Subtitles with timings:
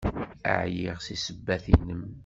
[0.61, 2.03] Ɛyiɣ seg ssebbat-nnem!